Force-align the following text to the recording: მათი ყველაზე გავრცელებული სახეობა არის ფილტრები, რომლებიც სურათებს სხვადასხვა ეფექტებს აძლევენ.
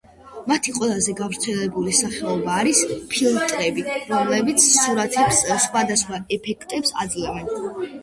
მათი 0.51 0.71
ყველაზე 0.77 1.13
გავრცელებული 1.19 1.93
სახეობა 1.97 2.57
არის 2.63 2.81
ფილტრები, 3.13 3.87
რომლებიც 4.17 4.67
სურათებს 4.81 5.47
სხვადასხვა 5.69 6.25
ეფექტებს 6.41 7.01
აძლევენ. 7.07 7.59